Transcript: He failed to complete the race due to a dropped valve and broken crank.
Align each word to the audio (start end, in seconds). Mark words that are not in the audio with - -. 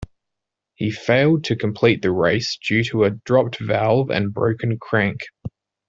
He 0.73 0.89
failed 0.89 1.43
to 1.43 1.55
complete 1.55 2.01
the 2.01 2.09
race 2.09 2.57
due 2.57 2.83
to 2.85 3.03
a 3.03 3.11
dropped 3.11 3.59
valve 3.59 4.09
and 4.09 4.33
broken 4.33 4.79
crank. 4.79 5.21